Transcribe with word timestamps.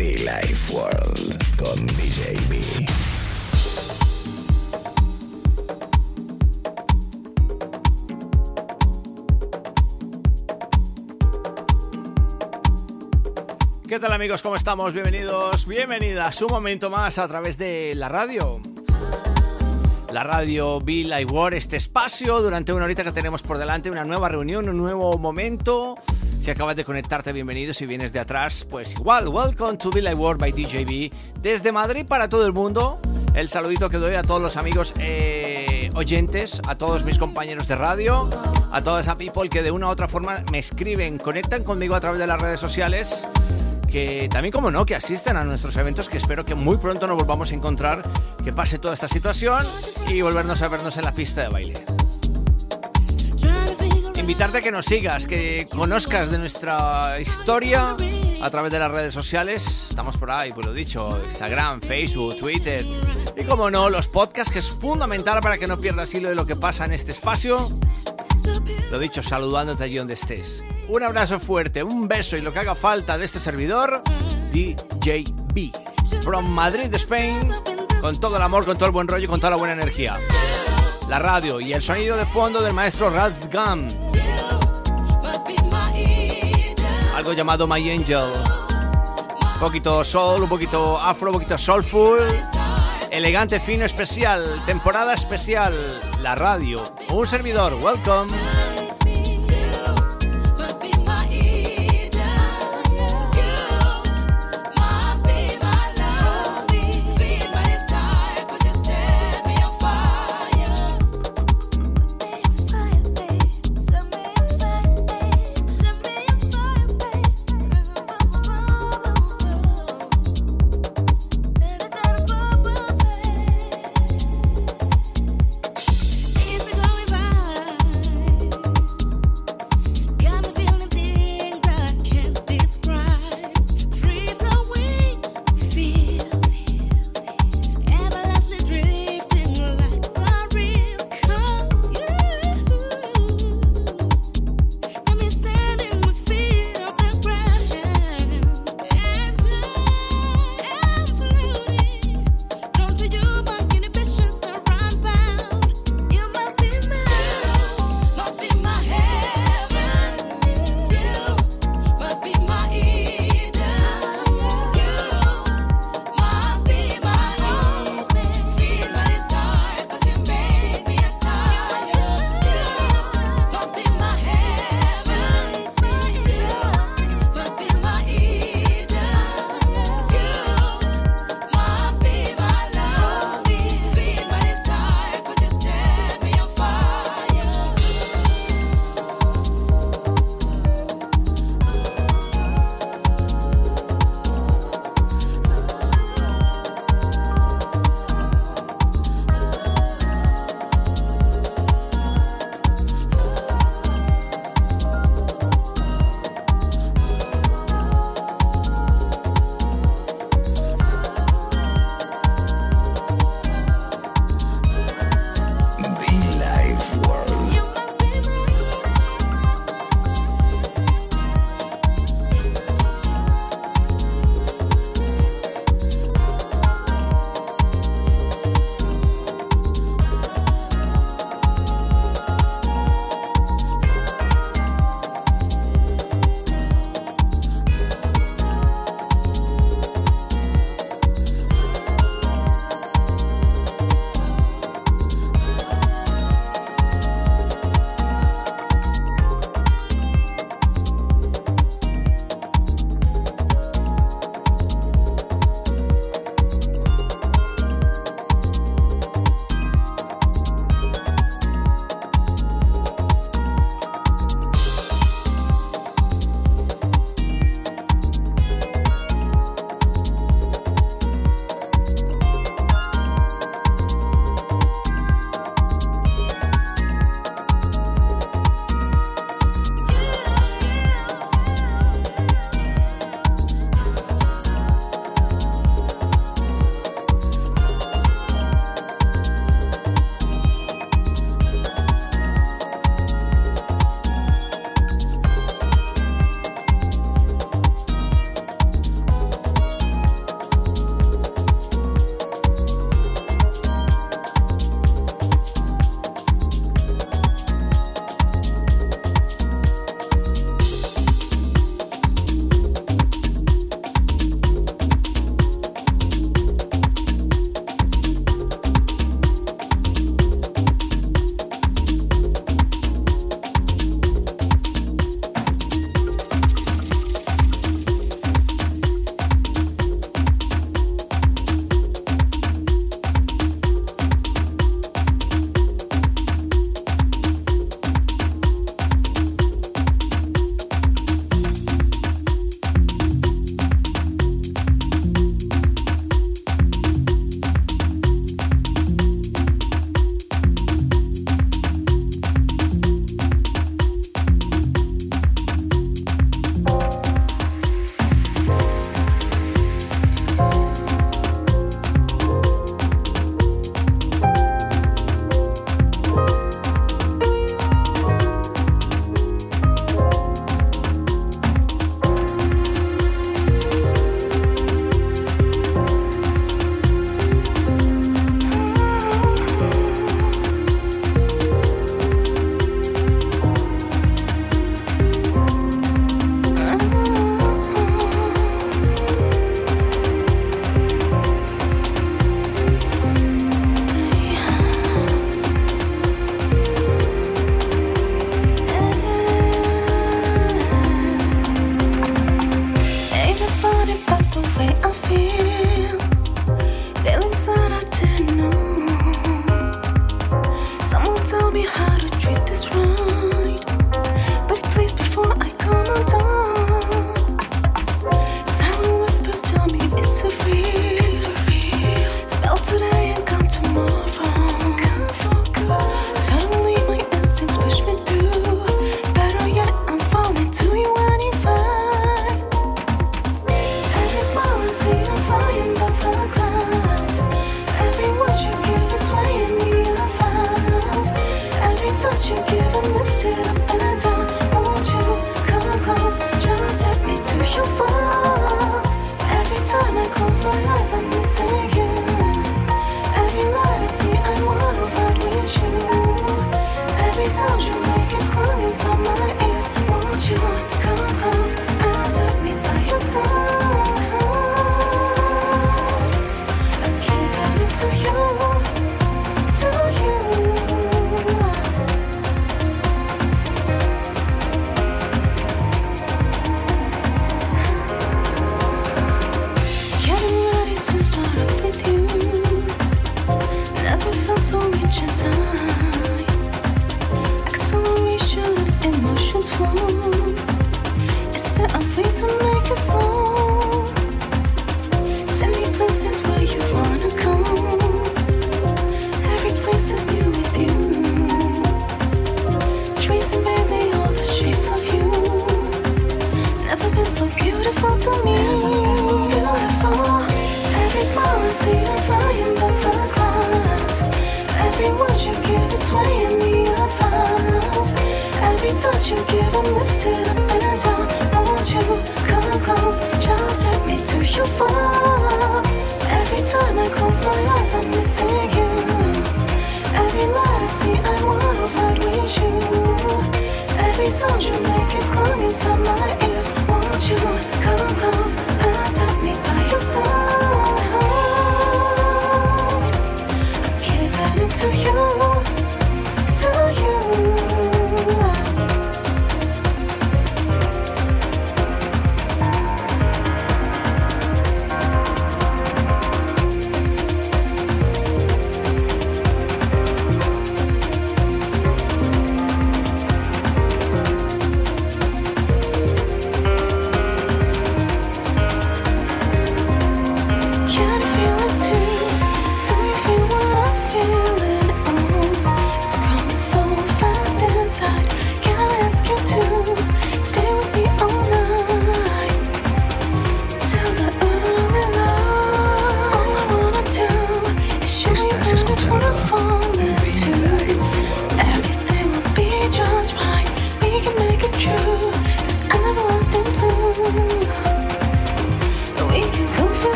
Be 0.00 0.16
Life 0.16 0.72
World 0.72 1.56
con 1.58 1.86
DJ 1.88 2.32
B. 2.48 2.58
¿Qué 13.86 14.00
tal 14.00 14.12
amigos? 14.12 14.40
¿Cómo 14.40 14.56
estamos? 14.56 14.94
Bienvenidos, 14.94 15.66
bienvenidas 15.66 16.40
un 16.40 16.48
momento 16.48 16.88
más 16.88 17.18
a 17.18 17.28
través 17.28 17.58
de 17.58 17.92
la 17.94 18.08
radio. 18.08 18.58
La 20.14 20.24
radio 20.24 20.80
Be 20.80 21.04
Live 21.04 21.26
World, 21.30 21.58
este 21.58 21.76
espacio 21.76 22.40
durante 22.40 22.72
una 22.72 22.86
horita 22.86 23.04
que 23.04 23.12
tenemos 23.12 23.42
por 23.42 23.58
delante, 23.58 23.90
una 23.90 24.06
nueva 24.06 24.30
reunión, 24.30 24.66
un 24.66 24.78
nuevo 24.78 25.18
momento. 25.18 25.94
Si 26.40 26.50
acabas 26.50 26.74
de 26.74 26.86
conectarte, 26.86 27.34
bienvenido. 27.34 27.74
Si 27.74 27.84
vienes 27.84 28.14
de 28.14 28.18
atrás, 28.18 28.66
pues 28.68 28.92
igual. 28.92 29.28
Welcome 29.28 29.76
to 29.76 29.90
Be 29.90 30.00
Live 30.00 30.14
World 30.14 30.40
by 30.40 30.52
DJB. 30.52 31.12
Desde 31.42 31.70
Madrid 31.70 32.06
para 32.08 32.30
todo 32.30 32.46
el 32.46 32.54
mundo. 32.54 32.98
El 33.34 33.50
saludito 33.50 33.90
que 33.90 33.98
doy 33.98 34.14
a 34.14 34.22
todos 34.22 34.40
los 34.40 34.56
amigos 34.56 34.94
eh, 34.98 35.90
oyentes, 35.94 36.62
a 36.66 36.76
todos 36.76 37.04
mis 37.04 37.18
compañeros 37.18 37.68
de 37.68 37.76
radio, 37.76 38.28
a 38.72 38.80
toda 38.82 39.02
esa 39.02 39.16
people 39.16 39.50
que 39.50 39.62
de 39.62 39.70
una 39.70 39.88
u 39.88 39.90
otra 39.90 40.08
forma 40.08 40.42
me 40.50 40.58
escriben, 40.58 41.18
conectan 41.18 41.62
conmigo 41.62 41.94
a 41.94 42.00
través 42.00 42.18
de 42.18 42.26
las 42.26 42.40
redes 42.40 42.58
sociales 42.58 43.22
que 43.90 44.28
también 44.30 44.52
como 44.52 44.70
no, 44.70 44.86
que 44.86 44.94
asisten 44.94 45.36
a 45.36 45.44
nuestros 45.44 45.76
eventos, 45.76 46.08
que 46.08 46.16
espero 46.16 46.44
que 46.44 46.54
muy 46.54 46.76
pronto 46.76 47.06
nos 47.08 47.16
volvamos 47.16 47.50
a 47.50 47.54
encontrar, 47.54 48.02
que 48.44 48.52
pase 48.52 48.78
toda 48.78 48.94
esta 48.94 49.08
situación 49.08 49.66
y 50.08 50.20
volvernos 50.22 50.62
a 50.62 50.68
vernos 50.68 50.96
en 50.96 51.04
la 51.04 51.12
pista 51.12 51.42
de 51.42 51.48
baile. 51.48 51.84
Invitarte 54.20 54.58
a 54.58 54.60
que 54.60 54.70
nos 54.70 54.84
sigas, 54.84 55.26
que 55.26 55.66
conozcas 55.74 56.30
de 56.30 56.36
nuestra 56.36 57.18
historia 57.18 57.96
a 58.42 58.50
través 58.50 58.70
de 58.70 58.78
las 58.78 58.90
redes 58.90 59.14
sociales. 59.14 59.86
Estamos 59.88 60.18
por 60.18 60.30
ahí, 60.30 60.52
pues 60.52 60.66
lo 60.66 60.74
dicho, 60.74 61.18
Instagram, 61.24 61.80
Facebook, 61.80 62.36
Twitter. 62.36 62.84
Y 63.34 63.44
como 63.44 63.70
no, 63.70 63.88
los 63.88 64.08
podcasts, 64.08 64.52
que 64.52 64.58
es 64.58 64.70
fundamental 64.70 65.40
para 65.40 65.56
que 65.56 65.66
no 65.66 65.78
pierdas 65.78 66.12
hilo 66.12 66.28
de 66.28 66.34
lo 66.34 66.44
que 66.44 66.54
pasa 66.54 66.84
en 66.84 66.92
este 66.92 67.12
espacio. 67.12 67.70
Lo 68.90 68.98
dicho, 68.98 69.22
saludándote 69.22 69.84
allí 69.84 69.96
donde 69.96 70.14
estés. 70.14 70.62
Un 70.88 71.02
abrazo 71.02 71.40
fuerte, 71.40 71.82
un 71.82 72.06
beso 72.06 72.36
y 72.36 72.42
lo 72.42 72.52
que 72.52 72.58
haga 72.58 72.74
falta 72.74 73.16
de 73.16 73.24
este 73.24 73.40
servidor, 73.40 74.02
DJB. 74.52 75.72
From 76.22 76.46
Madrid, 76.46 76.92
Spain, 76.94 77.40
con 78.02 78.20
todo 78.20 78.36
el 78.36 78.42
amor, 78.42 78.66
con 78.66 78.76
todo 78.76 78.86
el 78.86 78.92
buen 78.92 79.08
rollo 79.08 79.24
y 79.24 79.28
con 79.28 79.40
toda 79.40 79.52
la 79.52 79.56
buena 79.56 79.72
energía. 79.72 80.18
La 81.08 81.18
radio 81.18 81.58
y 81.58 81.72
el 81.72 81.82
sonido 81.82 82.16
de 82.16 82.26
fondo 82.26 82.60
del 82.62 82.74
maestro 82.74 83.10
Radgam. 83.10 84.09
Algo 87.20 87.34
llamado 87.34 87.66
My 87.66 87.90
Angel. 87.90 88.24
Un 89.52 89.60
poquito 89.60 90.02
soul, 90.02 90.44
un 90.44 90.48
poquito 90.48 90.98
afro, 90.98 91.28
un 91.28 91.34
poquito 91.34 91.58
soulful. 91.58 92.26
Elegante, 93.10 93.60
fino, 93.60 93.84
especial. 93.84 94.42
Temporada 94.64 95.12
especial. 95.12 95.74
La 96.22 96.34
radio. 96.34 96.82
Un 97.10 97.26
servidor. 97.26 97.74
Welcome. 97.74 98.49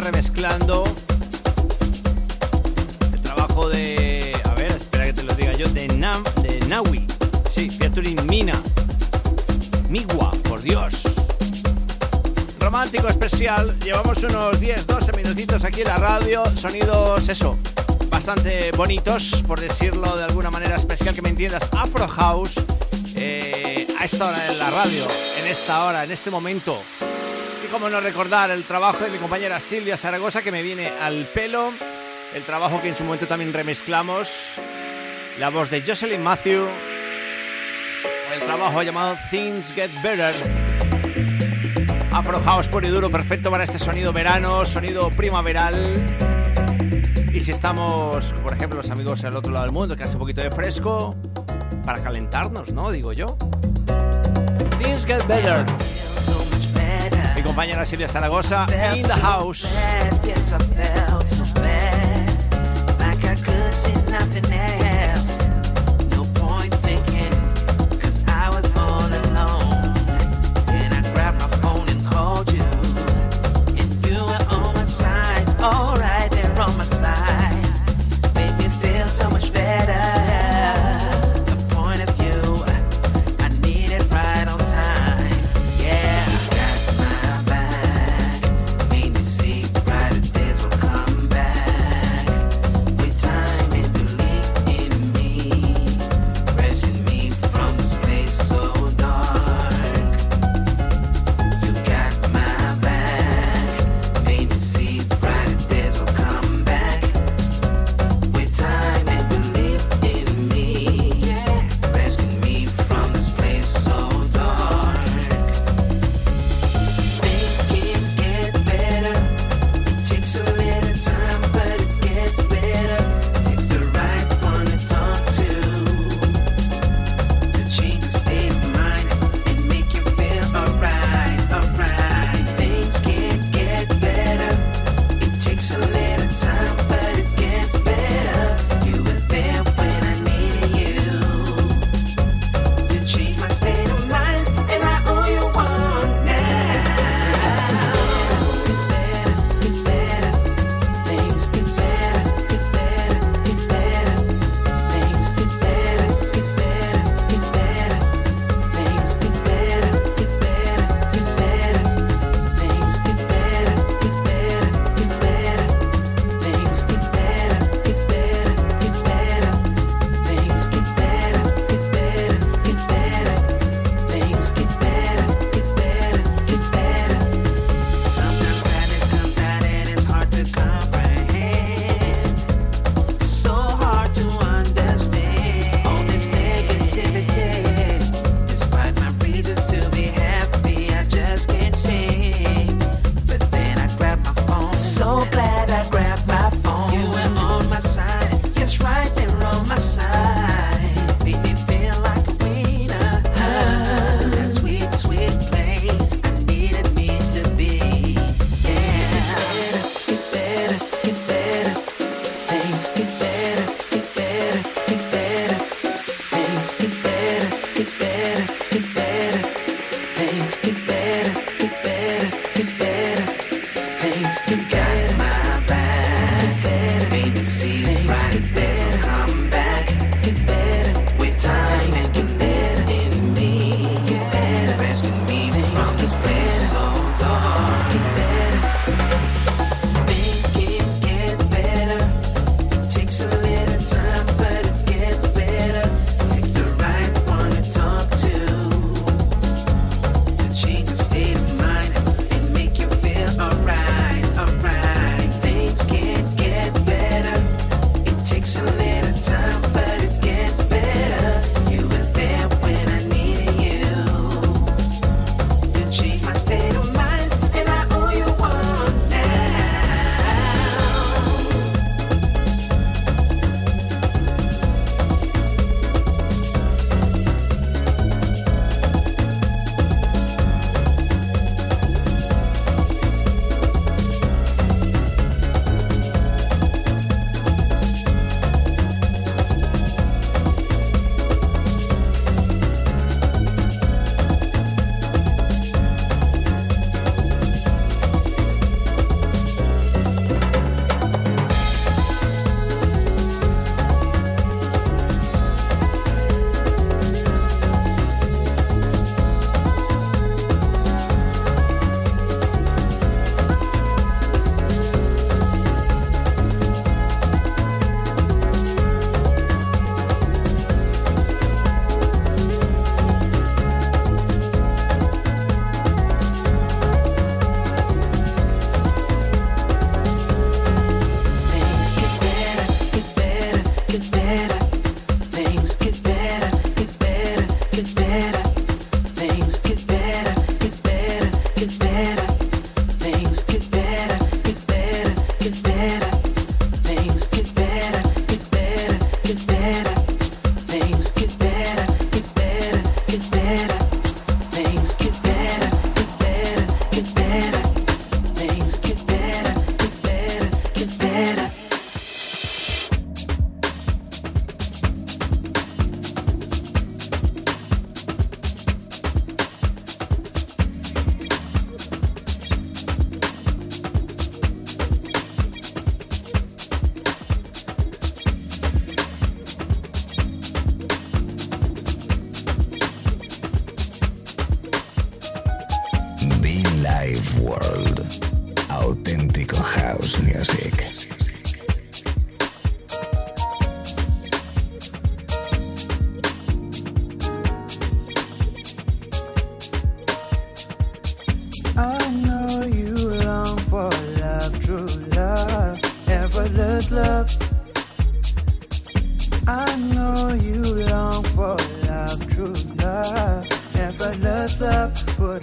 Remezclando 0.00 0.82
el 3.12 3.20
trabajo 3.20 3.68
de. 3.68 4.32
A 4.44 4.54
ver, 4.54 4.72
espera 4.72 5.04
que 5.04 5.12
te 5.12 5.22
lo 5.22 5.34
diga 5.34 5.52
yo, 5.52 5.68
de, 5.68 5.88
Nam, 5.88 6.24
de 6.42 6.58
Nawi. 6.66 7.06
Sí, 7.54 7.68
Featuring 7.68 8.26
Mina. 8.26 8.58
Migua, 9.90 10.32
por 10.48 10.62
Dios. 10.62 11.02
Romántico 12.58 13.08
especial. 13.08 13.78
Llevamos 13.80 14.22
unos 14.22 14.58
10, 14.58 14.86
12 14.86 15.12
minutitos 15.12 15.64
aquí 15.64 15.82
en 15.82 15.88
la 15.88 15.96
radio. 15.96 16.44
Sonidos, 16.56 17.28
eso, 17.28 17.58
bastante 18.08 18.72
bonitos, 18.72 19.44
por 19.46 19.60
decirlo 19.60 20.16
de 20.16 20.24
alguna 20.24 20.50
manera 20.50 20.76
especial, 20.76 21.14
que 21.14 21.20
me 21.20 21.28
entiendas. 21.28 21.62
Afro 21.72 22.08
House. 22.08 22.54
Eh, 23.16 23.86
a 23.98 24.06
esta 24.06 24.28
hora 24.28 24.50
en 24.50 24.58
la 24.58 24.70
radio, 24.70 25.04
en 25.40 25.46
esta 25.46 25.84
hora, 25.84 26.04
en 26.04 26.10
este 26.10 26.30
momento 26.30 26.80
cómo 27.70 27.88
no 27.88 28.00
recordar 28.00 28.50
el 28.50 28.64
trabajo 28.64 29.04
de 29.04 29.10
mi 29.10 29.18
compañera 29.18 29.60
Silvia 29.60 29.96
Zaragoza 29.96 30.42
que 30.42 30.50
me 30.50 30.62
viene 30.62 30.88
al 30.88 31.26
pelo, 31.26 31.72
el 32.34 32.42
trabajo 32.42 32.80
que 32.82 32.88
en 32.88 32.96
su 32.96 33.04
momento 33.04 33.28
también 33.28 33.52
remezclamos, 33.52 34.28
la 35.38 35.50
voz 35.50 35.70
de 35.70 35.82
Jocelyn 35.82 36.22
Matthew, 36.22 36.66
el 38.34 38.40
trabajo 38.40 38.82
llamado 38.82 39.16
Things 39.30 39.72
Get 39.72 39.90
Better. 40.02 40.34
Afro 42.12 42.40
House 42.40 42.66
puro 42.66 42.88
y 42.88 42.90
duro, 42.90 43.08
perfecto 43.08 43.50
para 43.50 43.64
este 43.64 43.78
sonido 43.78 44.12
verano, 44.12 44.66
sonido 44.66 45.10
primaveral. 45.10 46.04
Y 47.32 47.40
si 47.40 47.52
estamos, 47.52 48.32
por 48.42 48.52
ejemplo, 48.52 48.78
los 48.78 48.90
amigos 48.90 49.22
al 49.24 49.36
otro 49.36 49.52
lado 49.52 49.66
del 49.66 49.72
mundo, 49.72 49.96
que 49.96 50.02
hace 50.02 50.14
un 50.14 50.20
poquito 50.20 50.40
de 50.40 50.50
fresco, 50.50 51.14
para 51.84 52.02
calentarnos, 52.02 52.72
¿no? 52.72 52.90
Digo 52.90 53.12
yo. 53.12 53.36
Things 54.80 55.06
Get 55.06 55.24
Better 55.26 55.64
compañera 57.60 57.84
Silvia 57.84 58.08
Zaragoza 58.08 58.64
in 58.96 59.02
the 59.02 59.20
house. 59.20 59.66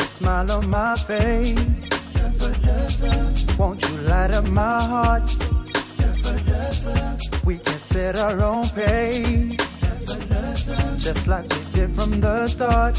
Smile 0.08 0.52
on 0.52 0.70
my 0.70 0.96
face. 0.96 1.58
Won't 3.58 3.82
you 3.82 3.98
light 4.10 4.32
up 4.32 4.48
my 4.50 4.82
heart? 4.82 5.30
We 7.46 7.58
can 7.60 7.80
set 7.80 8.18
our 8.18 8.42
own 8.42 8.68
pace. 8.70 9.58
Just 10.98 11.28
like 11.28 11.44
we 11.44 11.60
did 11.74 11.92
from 11.92 12.20
the 12.20 12.48
start. 12.48 12.96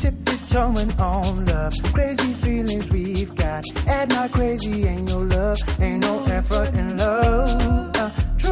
Tippy 0.00 0.36
toeing 0.48 0.92
on 1.00 1.44
love. 1.46 1.74
Crazy 1.92 2.32
feelings 2.34 2.90
we've 2.90 3.34
got. 3.34 3.64
Add 3.86 4.10
my 4.10 4.28
crazy, 4.28 4.86
ain't 4.86 5.08
no 5.08 5.18
love, 5.18 5.58
ain't 5.80 6.02
no 6.02 6.24
effort 6.26 6.74
in 6.74 6.96
love. 6.96 7.87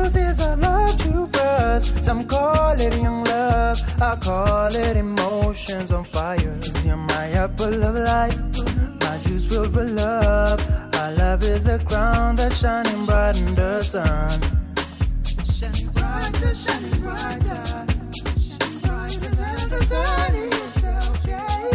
Truth 0.07 0.23
is, 0.31 0.39
I 0.39 0.55
love 0.55 1.05
you 1.05 1.27
first. 1.33 2.05
Some 2.05 2.29
call 2.29 2.81
it 2.81 2.97
young 2.97 3.25
love, 3.25 3.83
I 4.01 4.15
call 4.15 4.73
it 4.73 4.97
emotions 4.97 5.91
on 5.91 6.05
fire. 6.05 6.61
You're 6.85 6.97
my 6.97 7.27
apple 7.31 7.83
of 7.83 7.97
life, 7.97 8.39
my 9.01 9.19
juice 9.25 9.49
filled 9.49 9.75
with 9.75 9.91
love. 9.91 10.61
Our 10.95 11.13
love 11.15 11.43
is 11.43 11.67
a 11.67 11.81
crown 11.81 12.37
that's 12.37 12.57
shining 12.57 13.05
bright 13.05 13.37
in 13.41 13.57
the 13.57 13.83
sun. 13.83 14.31
Shining 15.59 15.89
brighter, 15.91 16.55
shining 16.55 17.01
brighter, 17.01 17.65
shining 18.85 19.35
than 19.41 19.69
the 19.71 19.81
sun 19.91 20.35
itself, 20.37 21.27
yeah. 21.27 21.73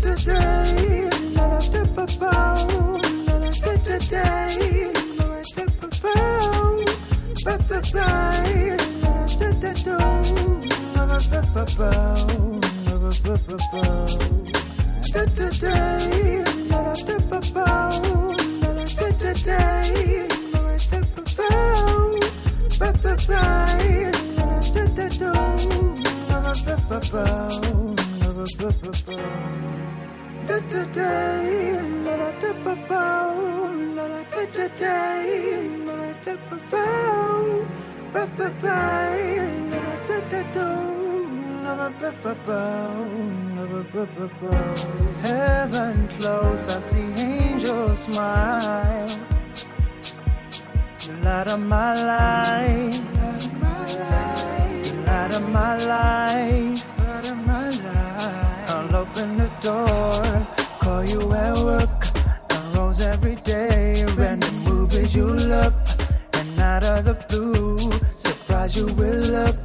Today, 0.00 1.10
the 7.72 7.80
price 7.90 9.36
that 9.36 9.56
the 9.62 9.72
dome 9.82 10.72
of 28.28 28.38
a 28.38 29.81
Heaven 45.22 46.08
close, 46.08 46.66
I 46.76 46.80
see 46.80 47.12
angels 47.22 48.00
smile. 48.00 49.08
The 50.98 51.12
light 51.22 51.48
of 51.48 51.60
my 51.60 51.94
life, 51.94 53.00
the 54.86 54.94
light 55.06 55.34
of 55.34 55.48
my 55.50 55.76
life, 55.86 56.91
door, 59.62 60.46
call 60.80 61.04
you 61.04 61.32
at 61.32 61.56
work, 61.58 62.06
and 62.50 62.76
rose 62.76 63.00
every 63.00 63.36
day. 63.36 64.04
Random 64.16 64.54
movies 64.64 65.14
you 65.14 65.26
love, 65.26 65.74
and 66.34 66.60
out 66.60 66.84
of 66.84 67.04
the 67.04 67.14
blue, 67.28 67.78
surprise 68.12 68.76
you 68.76 68.86
with 68.94 69.30
love. 69.30 69.56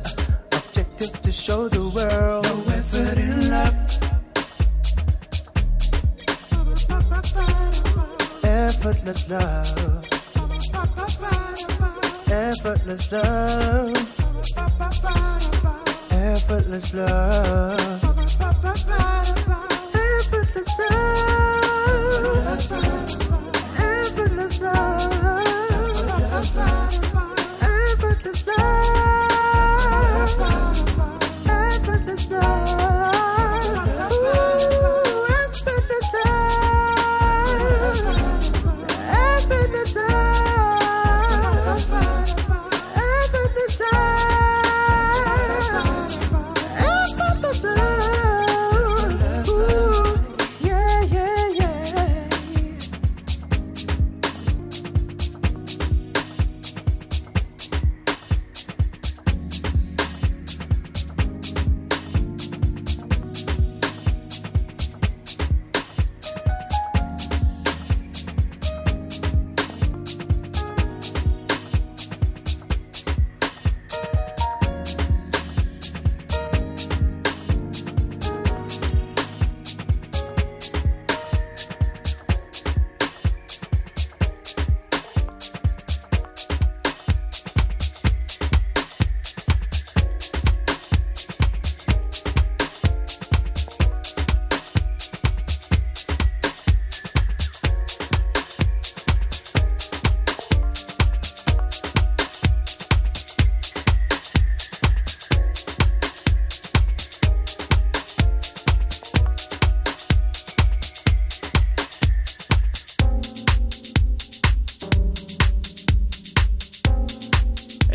Objective 0.52 1.22
to 1.24 1.32
show 1.32 1.68
the 1.68 1.87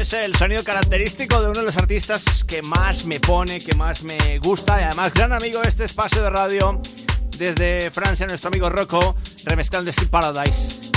Es 0.02 0.12
el 0.14 0.34
sonido 0.34 0.64
característico 0.64 1.40
de 1.40 1.46
uno 1.46 1.60
de 1.60 1.66
los 1.66 1.76
artistas 1.76 2.42
que 2.42 2.60
más 2.60 3.04
me 3.04 3.20
pone, 3.20 3.60
que 3.60 3.76
más 3.76 4.02
me 4.02 4.40
gusta. 4.40 4.80
Y 4.80 4.82
además 4.82 5.14
gran 5.14 5.32
amigo 5.32 5.60
de 5.60 5.68
este 5.68 5.84
espacio 5.84 6.20
de 6.24 6.28
radio 6.28 6.82
desde 7.38 7.88
Francia, 7.92 8.26
nuestro 8.26 8.48
amigo 8.48 8.68
Rocco, 8.68 9.14
remezclando 9.44 9.92
Steel 9.92 10.08
Paradise. 10.08 10.90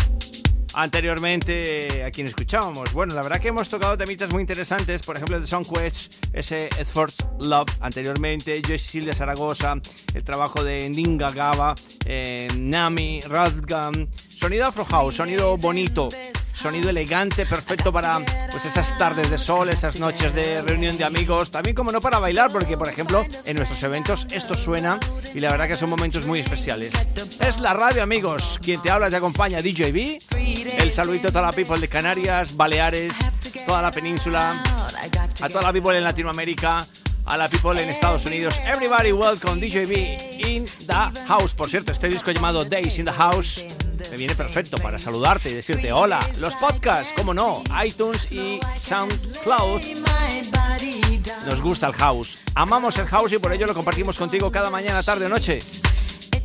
Anteriormente, 0.74 2.04
a 2.04 2.10
quien 2.10 2.26
escuchábamos, 2.26 2.94
bueno, 2.94 3.13
la 3.13 3.22
verdad 3.22 3.39
que 3.39 3.50
hemos 3.50 3.70
tocado 3.70 3.96
temitas 3.96 4.32
muy 4.32 4.41
interesantes, 4.41 5.04
por 5.04 5.18
ejemplo, 5.18 5.39
de 5.39 5.46
Song 5.46 5.68
Quest, 5.72 6.26
ese 6.34 6.70
Effort 6.80 7.13
Love, 7.39 7.72
anteriormente, 7.82 8.60
Joyce 8.65 8.98
Hill 8.98 9.06
de 9.06 9.13
Zaragoza, 9.13 9.76
el 10.15 10.24
trabajo 10.24 10.63
de 10.63 10.89
Ndinga 10.89 11.30
Gaba, 11.30 11.76
eh, 12.06 12.48
Nami, 12.58 13.22
Radgan, 13.22 14.10
sonido 14.30 14.65
Afro 14.65 15.12
sonido 15.12 15.56
bonito, 15.58 16.10
sonido 16.56 16.89
elegante, 16.89 17.46
perfecto 17.46 17.91
para 17.91 18.20
pues 18.50 18.65
esas 18.65 18.98
tardes 18.98 19.30
de 19.30 19.38
sol, 19.38 19.70
esas 19.70 20.00
noches 20.00 20.34
de 20.34 20.62
reunión 20.62 20.98
de 20.98 21.04
amigos, 21.04 21.52
también 21.52 21.76
como 21.76 21.91
no 21.91 22.02
para 22.02 22.18
bailar, 22.20 22.52
porque 22.52 22.78
por 22.78 22.88
ejemplo 22.88 23.26
en 23.46 23.58
nuestros 23.58 23.82
eventos 23.84 24.26
esto 24.32 24.56
suena 24.56 25.00
y 25.34 25.39
la 25.39 25.52
verdad 25.52 25.68
que 25.68 25.76
son 25.76 25.89
momentos 25.89 26.26
muy 26.26 26.39
especiales. 26.39 26.94
Es 27.39 27.60
la 27.60 27.74
radio 27.74 28.02
amigos, 28.02 28.60
quien 28.62 28.82
te 28.82 28.89
habla 28.89 29.10
te 29.10 29.18
acompaña 29.18 29.62
DJB, 29.62 30.20
el 30.80 30.91
saludito 30.91 31.28
a 31.28 31.32
toda 31.32 31.46
la 31.48 31.52
people 31.52 31.80
de 31.80 31.88
Canarias, 31.88 32.56
Baleares, 32.56 33.13
toda 33.65 33.82
la 33.82 33.91
península, 33.91 34.54
a 35.41 35.50
toda 35.50 35.63
la 35.63 35.74
people 35.74 35.98
en 35.98 36.04
Latinoamérica, 36.04 36.86
a 37.26 37.38
la 37.38 37.50
people 37.50 37.82
en 37.82 37.89
Estados 37.89 38.26
Unidos. 38.26 38.56
Everybody 38.65 39.12
welcome 39.12 39.60
DJB 39.60 40.46
in 40.46 40.65
the 40.88 41.22
house. 41.28 41.54
Por 41.54 41.70
cierto, 41.70 41.91
este 41.91 42.08
disco 42.08 42.32
llamado 42.32 42.63
Days 42.63 42.98
in 42.98 43.06
the 43.06 43.12
House 43.12 43.63
me 44.12 44.18
viene 44.18 44.36
perfecto 44.36 44.78
para 44.78 45.00
saludarte 45.00 45.50
y 45.50 45.54
decirte 45.54 45.91
hola. 45.91 46.20
Los 46.39 46.56
podcasts, 46.56 47.13
como 47.15 47.34
no, 47.34 47.63
iTunes 47.84 48.32
y 48.32 48.60
SoundCloud. 48.76 49.82
Nos 51.46 51.62
gusta 51.62 51.88
el 51.88 51.94
house. 51.94 52.39
Amamos 52.56 52.98
el 52.98 53.08
house 53.08 53.34
y 53.34 53.38
por 53.39 53.54
ello 53.54 53.68
lo 53.68 53.74
compartimos 53.74 54.18
contigo 54.18 54.52
cada 54.52 54.70
mañana, 54.70 55.04
tarde 55.04 55.26
o 55.26 55.30
noche. 55.30 55.60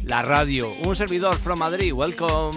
la 0.04 0.22
radio. 0.22 0.72
Un 0.84 0.96
servidor 0.96 1.36
from 1.38 1.58
Madrid, 1.60 1.92
welcome. 1.92 2.50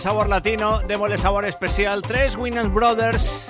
Sabor 0.00 0.28
latino, 0.28 0.80
démosle 0.80 1.18
sabor 1.18 1.44
especial. 1.44 2.02
Tres 2.02 2.36
Winners 2.36 2.72
Brothers 2.72 3.48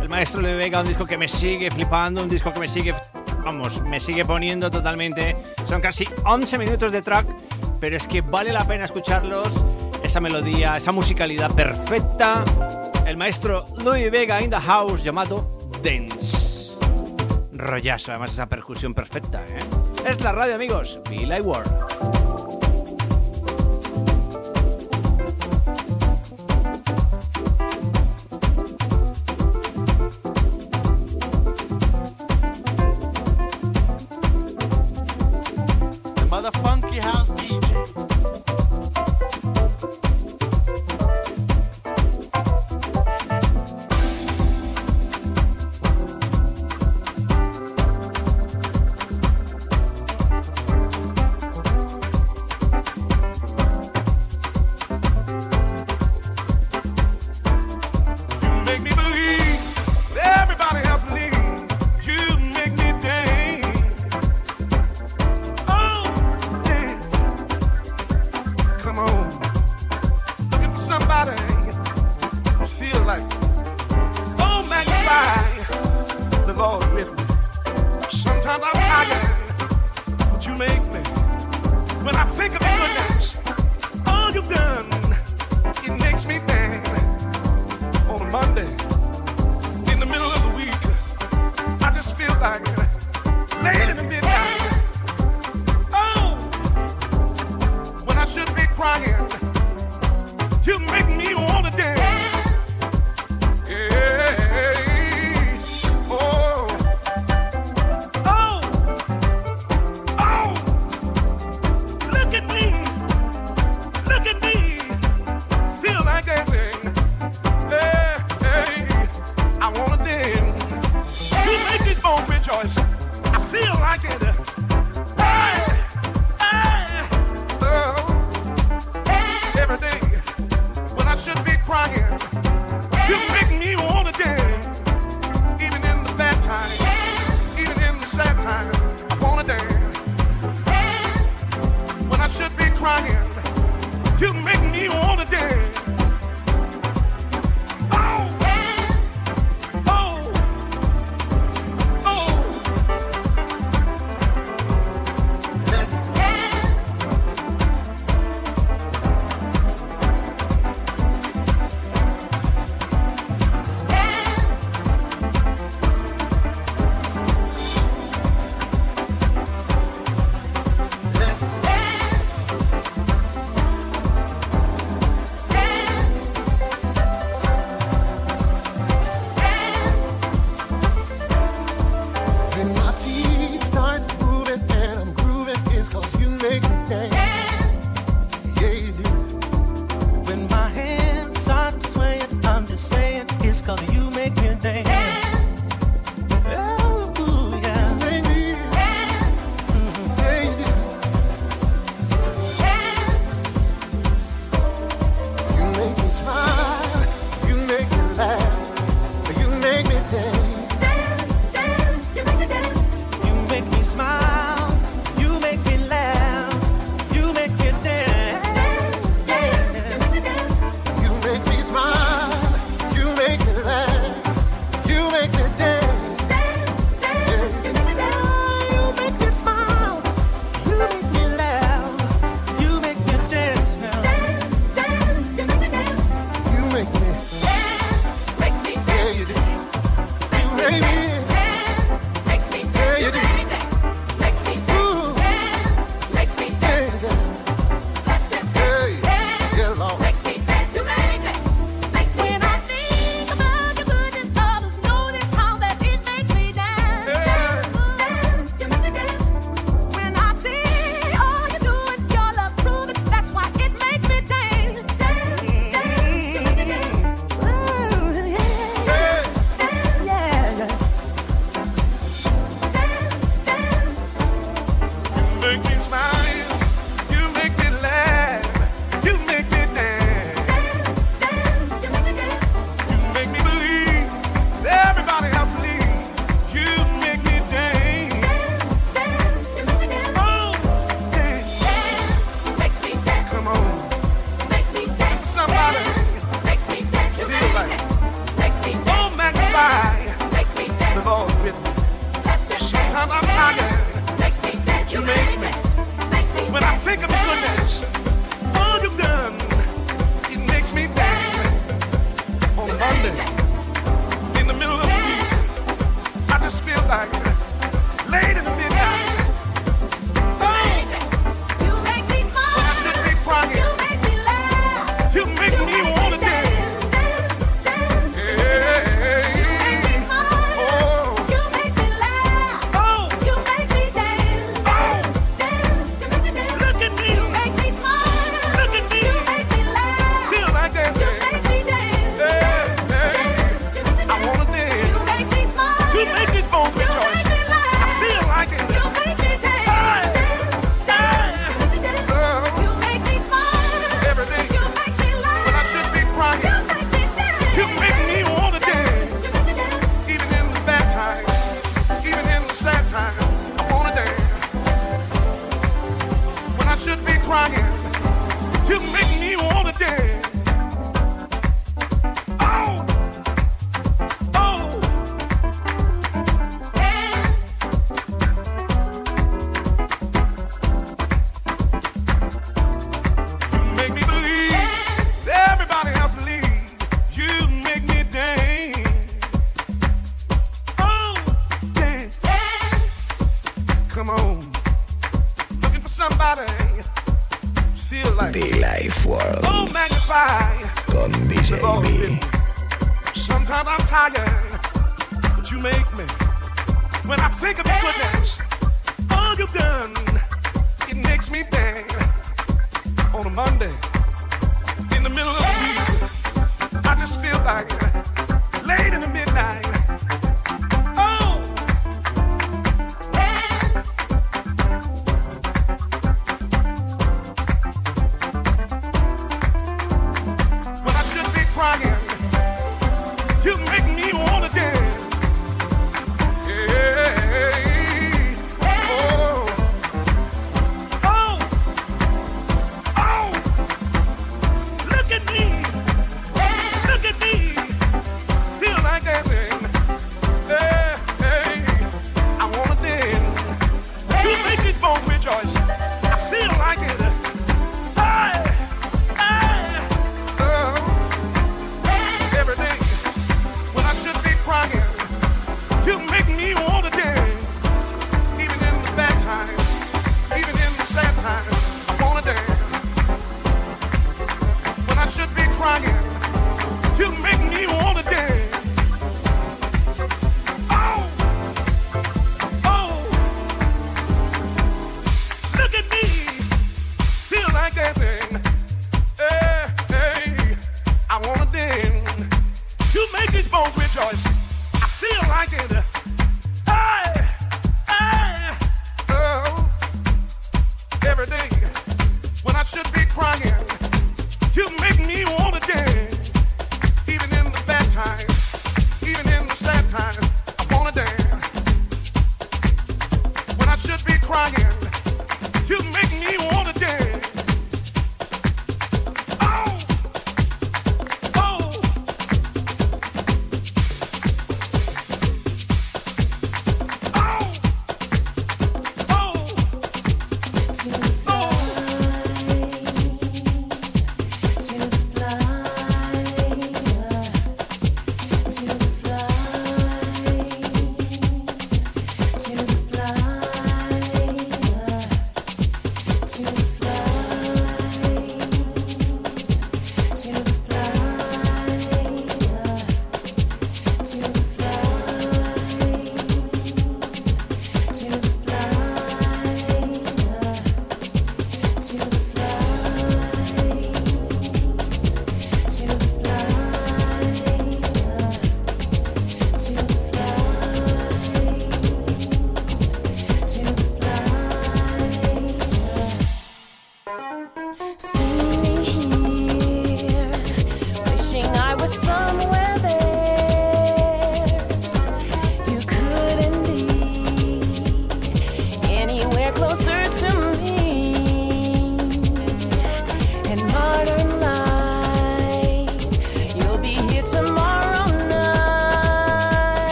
El 0.00 0.08
maestro 0.08 0.40
de 0.40 0.54
Vega, 0.54 0.80
un 0.80 0.88
disco 0.88 1.06
que 1.06 1.18
me 1.18 1.28
sigue 1.28 1.70
flipando, 1.70 2.22
un 2.22 2.28
disco 2.28 2.52
que 2.52 2.60
me 2.60 2.68
sigue, 2.68 2.94
vamos, 3.44 3.82
me 3.82 4.00
sigue 4.00 4.24
poniendo 4.24 4.70
totalmente. 4.70 5.36
Son 5.66 5.80
casi 5.80 6.08
11 6.24 6.58
minutos 6.58 6.92
de 6.92 7.02
track, 7.02 7.26
pero 7.80 7.96
es 7.96 8.06
que 8.06 8.20
vale 8.22 8.52
la 8.52 8.66
pena 8.66 8.84
escucharlos. 8.84 9.48
Esa 10.02 10.20
melodía, 10.20 10.76
esa 10.76 10.92
musicalidad 10.92 11.50
perfecta. 11.52 12.42
El 13.06 13.16
maestro 13.16 13.66
Louis 13.78 14.10
Vega 14.10 14.40
in 14.40 14.50
the 14.50 14.60
house 14.60 15.02
llamado 15.02 15.70
Dance. 15.82 16.72
Rollazo, 17.52 18.12
además 18.12 18.32
esa 18.32 18.48
percusión 18.48 18.94
perfecta, 18.94 19.44
¿eh? 19.46 19.60
Es 20.06 20.20
la 20.20 20.32
radio, 20.32 20.54
amigos. 20.54 21.00
Be 21.10 21.26
Like 21.26 21.42
World. 21.42 22.17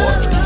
Network. 0.00 0.39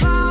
Feet. 0.00 0.29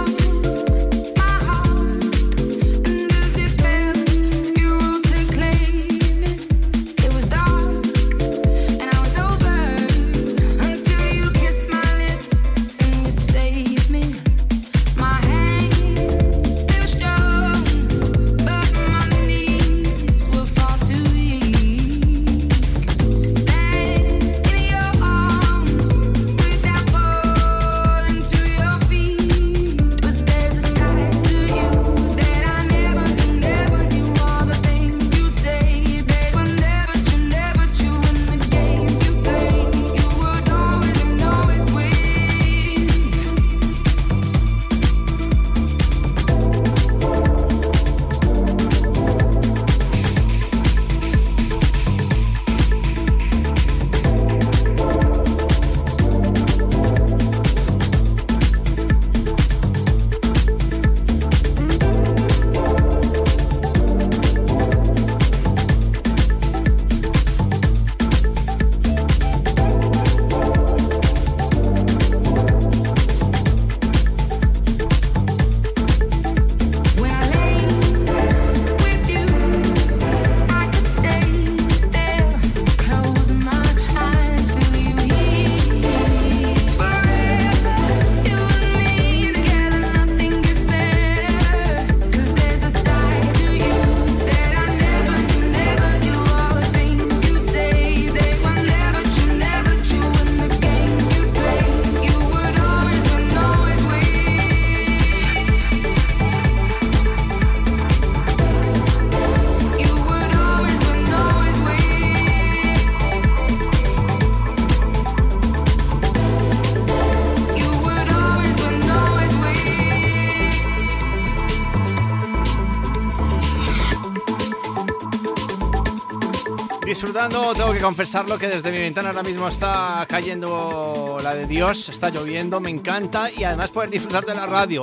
Disfrutando, 127.29 127.53
tengo 127.53 127.73
que 127.73 127.79
confesarlo 127.79 128.37
que 128.39 128.47
desde 128.47 128.71
mi 128.71 128.79
ventana 128.79 129.09
ahora 129.09 129.21
mismo 129.21 129.47
está 129.47 130.05
cayendo 130.09 131.17
la 131.21 131.35
de 131.35 131.45
Dios, 131.45 131.89
está 131.89 132.09
lloviendo, 132.09 132.59
me 132.59 132.71
encanta 132.71 133.29
y 133.31 133.43
además 133.43 133.69
poder 133.69 133.91
disfrutar 133.91 134.25
de 134.25 134.33
la 134.33 134.47
radio, 134.47 134.81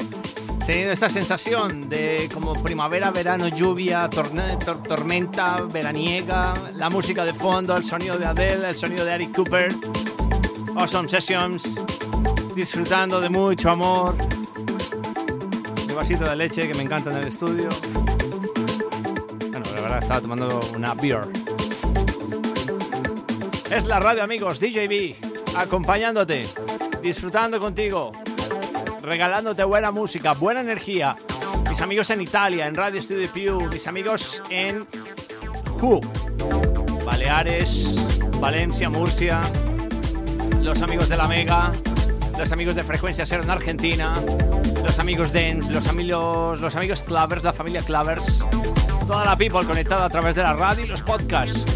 teniendo 0.65 0.93
esta 0.93 1.11
sensación 1.11 1.89
de 1.89 2.29
como 2.33 2.53
primavera, 2.63 3.11
verano, 3.11 3.49
lluvia, 3.49 4.09
tormenta, 4.09 5.63
veraniega, 5.63 6.55
la 6.75 6.89
música 6.89 7.25
de 7.25 7.33
fondo, 7.33 7.77
el 7.77 7.85
sonido 7.85 8.17
de 8.17 8.27
Adele, 8.27 8.69
el 8.69 8.77
sonido 8.77 9.05
de 9.05 9.15
Eric 9.15 9.35
Cooper, 9.35 9.75
Awesome 10.77 11.09
Sessions, 11.09 11.65
disfrutando 12.55 13.21
de 13.21 13.29
mucho 13.29 13.71
amor, 13.71 14.15
mi 15.89 15.95
vasito 15.95 16.25
de 16.25 16.37
leche 16.37 16.69
que 16.69 16.75
me 16.75 16.83
encanta 16.83 17.11
en 17.11 17.17
el 17.17 17.27
estudio. 17.27 17.69
Bueno, 19.51 19.67
la 19.75 19.81
verdad 19.81 19.99
estaba 20.01 20.21
tomando 20.21 20.61
una 20.75 20.95
beer. 20.95 21.46
Es 23.71 23.85
la 23.87 23.99
radio, 23.99 24.23
amigos, 24.23 24.61
DJB, 24.61 25.17
acompañándote, 25.57 26.47
disfrutando 27.03 27.59
contigo, 27.59 28.13
regalándote 29.03 29.65
buena 29.65 29.91
música, 29.91 30.35
buena 30.35 30.61
energía. 30.61 31.17
Mis 31.69 31.81
amigos 31.81 32.11
en 32.11 32.21
Italia, 32.21 32.69
en 32.69 32.77
Radio 32.77 33.03
Studio 33.03 33.29
Pew, 33.35 33.69
mis 33.69 33.89
amigos 33.89 34.41
en 34.51 34.87
Who, 35.81 36.01
Baleares, 37.05 37.97
Valencia, 38.41 38.89
Murcia, 38.89 39.41
los 40.63 40.81
amigos 40.83 41.09
de 41.09 41.17
la 41.17 41.27
Mega, 41.27 41.73
los 42.39 42.53
amigos 42.53 42.77
de 42.77 42.85
Frecuencia 42.85 43.27
Cero 43.27 43.43
en 43.43 43.51
Argentina, 43.51 44.15
los 44.85 44.99
amigos 45.01 45.33
Dance, 45.33 45.73
los 45.73 45.89
amigos, 45.89 46.61
los 46.61 46.77
amigos 46.77 47.03
Clavers, 47.03 47.43
la 47.43 47.53
familia 47.53 47.83
Clavers, 47.83 48.45
toda 49.09 49.25
la 49.25 49.37
people 49.37 49.67
conectada 49.67 50.05
a 50.05 50.09
través 50.09 50.37
de 50.37 50.45
la 50.45 50.55
radio 50.55 50.85
y 50.85 50.89
los 50.89 51.03
podcasts. 51.03 51.76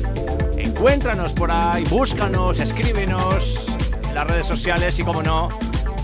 Encuéntranos 0.80 1.34
por 1.34 1.50
ahí, 1.50 1.84
búscanos, 1.84 2.58
escríbenos 2.58 3.66
en 4.08 4.14
las 4.14 4.26
redes 4.26 4.46
sociales 4.46 4.98
y, 4.98 5.02
como 5.02 5.22
no, 5.22 5.50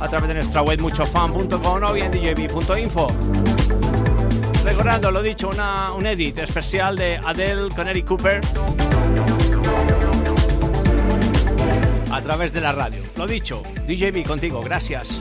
a 0.01 0.07
través 0.07 0.29
de 0.29 0.35
nuestra 0.35 0.61
web 0.61 0.79
muchofan.com 0.83 1.83
o 1.83 1.93
bien 1.95 2.12
djb.info. 2.12 3.09
Recordando, 4.66 5.11
lo 5.11 5.22
dicho, 5.22 5.49
una, 5.49 5.95
un 5.95 6.05
edit 6.05 6.41
especial 6.41 6.95
de 6.95 7.16
Adele 7.16 7.70
con 7.74 7.89
Eric 7.89 8.05
Cooper 8.05 8.43
a 12.12 12.20
través 12.20 12.53
de 12.53 12.61
la 12.61 12.72
radio. 12.72 13.03
Lo 13.16 13.27
dicho, 13.27 13.62
DJB 13.87 14.27
contigo, 14.27 14.61
gracias. 14.61 15.18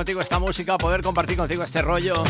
Contigo 0.00 0.22
esta 0.22 0.38
música, 0.38 0.78
poder 0.78 1.02
compartir 1.02 1.36
contigo 1.36 1.62
este 1.62 1.82
rollo. 1.82 2.22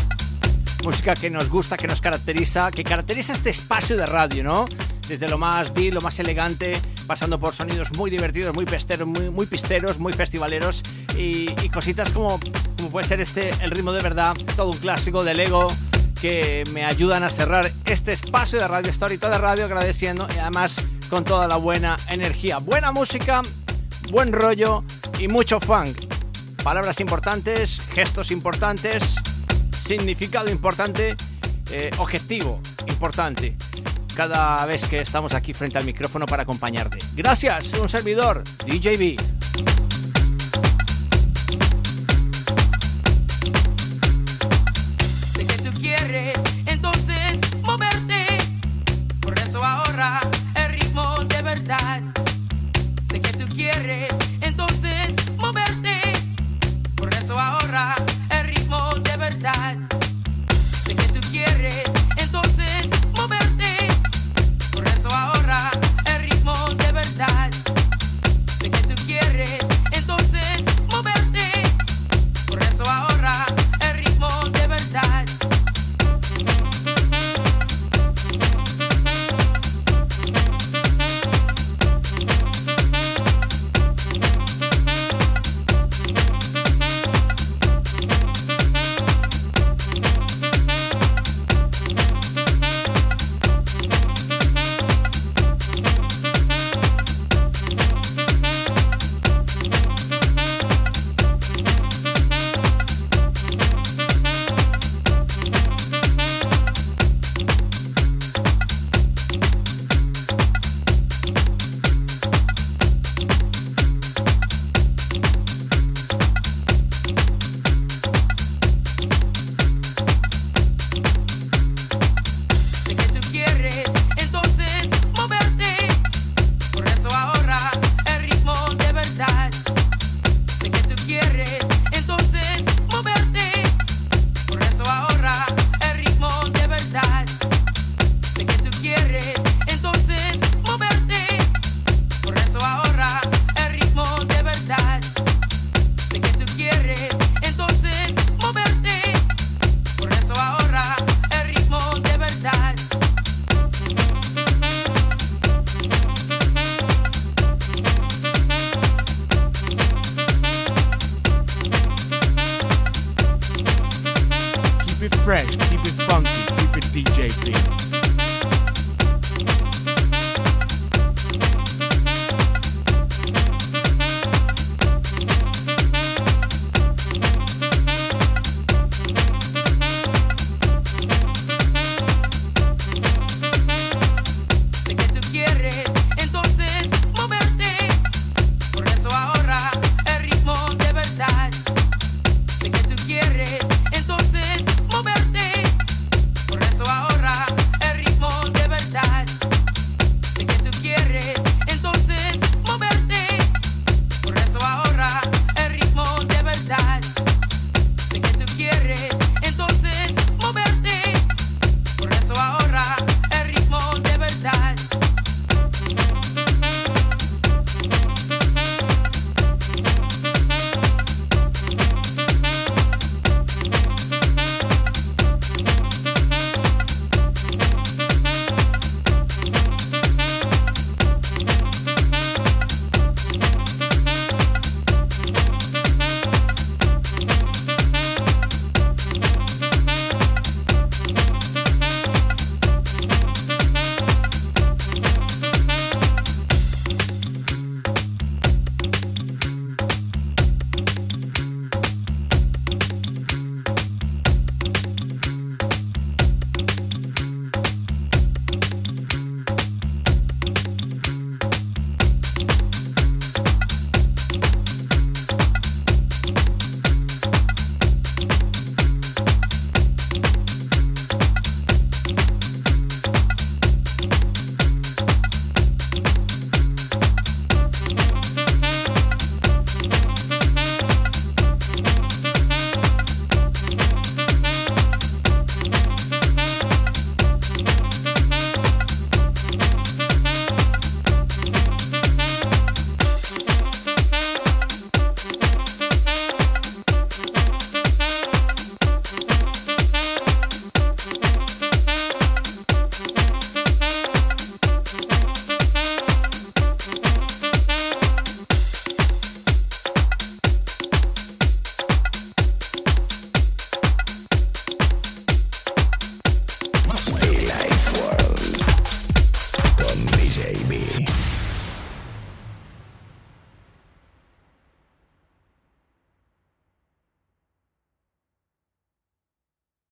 Música 0.82 1.14
que 1.14 1.30
nos 1.30 1.48
gusta, 1.48 1.76
que 1.76 1.86
nos 1.86 2.00
caracteriza, 2.00 2.72
que 2.72 2.82
caracteriza 2.82 3.32
este 3.32 3.50
espacio 3.50 3.96
de 3.96 4.06
radio, 4.06 4.42
¿no? 4.42 4.64
Desde 5.06 5.28
lo 5.28 5.38
más 5.38 5.72
vil, 5.72 5.94
lo 5.94 6.00
más 6.00 6.18
elegante, 6.18 6.82
pasando 7.06 7.38
por 7.38 7.54
sonidos 7.54 7.92
muy 7.92 8.10
divertidos, 8.10 8.52
muy 8.56 8.64
pesteros, 8.64 9.06
muy, 9.06 9.30
muy 9.30 9.46
pisteros, 9.46 10.00
muy 10.00 10.12
festivaleros 10.12 10.82
y, 11.16 11.46
cositas 11.68 12.10
como, 12.10 12.40
como 12.76 12.90
puede 12.90 13.06
ser 13.06 13.20
este, 13.20 13.50
el 13.62 13.70
ritmo 13.70 13.92
de 13.92 14.02
verdad, 14.02 14.36
todo 14.56 14.72
un 14.72 14.78
clásico 14.78 15.22
del 15.22 15.38
ego 15.38 15.68
que 16.20 16.64
me 16.72 16.84
ayudan 16.84 17.22
a 17.22 17.28
cerrar 17.28 17.70
este 17.84 18.10
espacio 18.10 18.58
de 18.58 18.66
Radio 18.66 18.90
Story, 18.90 19.16
toda 19.16 19.38
radio 19.38 19.66
agradeciendo 19.66 20.26
y 20.34 20.38
además 20.40 20.74
con 21.08 21.22
toda 21.22 21.46
la 21.46 21.54
buena 21.54 21.96
energía. 22.08 22.58
Buena 22.58 22.90
música, 22.90 23.42
buen 24.10 24.32
rollo 24.32 24.82
y 25.20 25.28
mucho 25.28 25.60
funk. 25.60 26.09
Palabras 26.62 27.00
importantes, 27.00 27.80
gestos 27.92 28.30
importantes, 28.30 29.16
significado 29.72 30.50
importante, 30.50 31.16
eh, 31.70 31.90
objetivo 31.98 32.60
importante. 32.86 33.56
Cada 34.14 34.64
vez 34.66 34.84
que 34.84 35.00
estamos 35.00 35.32
aquí 35.32 35.54
frente 35.54 35.78
al 35.78 35.84
micrófono 35.84 36.26
para 36.26 36.42
acompañarte. 36.42 36.98
Gracias, 37.14 37.72
un 37.74 37.88
servidor, 37.88 38.44
DJB. 38.66 39.79